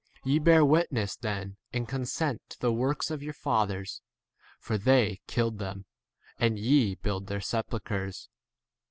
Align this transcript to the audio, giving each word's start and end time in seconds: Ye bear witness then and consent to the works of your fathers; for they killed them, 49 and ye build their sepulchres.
Ye 0.23 0.39
bear 0.39 0.65
witness 0.65 1.15
then 1.15 1.57
and 1.71 1.87
consent 1.87 2.41
to 2.49 2.59
the 2.59 2.73
works 2.73 3.11
of 3.11 3.21
your 3.21 3.35
fathers; 3.35 4.01
for 4.57 4.75
they 4.75 5.21
killed 5.27 5.59
them, 5.59 5.85
49 6.39 6.47
and 6.47 6.57
ye 6.57 6.95
build 6.95 7.27
their 7.27 7.39
sepulchres. 7.39 8.27